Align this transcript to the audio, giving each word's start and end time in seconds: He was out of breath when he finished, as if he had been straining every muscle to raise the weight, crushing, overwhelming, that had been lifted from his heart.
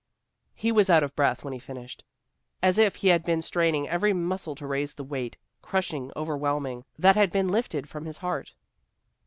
He 0.55 0.71
was 0.71 0.89
out 0.89 1.03
of 1.03 1.15
breath 1.15 1.43
when 1.43 1.53
he 1.53 1.59
finished, 1.59 2.03
as 2.63 2.79
if 2.79 2.95
he 2.95 3.09
had 3.09 3.23
been 3.23 3.39
straining 3.43 3.87
every 3.87 4.13
muscle 4.13 4.55
to 4.55 4.65
raise 4.65 4.95
the 4.95 5.03
weight, 5.03 5.37
crushing, 5.61 6.11
overwhelming, 6.15 6.85
that 6.97 7.15
had 7.15 7.31
been 7.31 7.49
lifted 7.49 7.87
from 7.87 8.05
his 8.05 8.17
heart. 8.17 8.55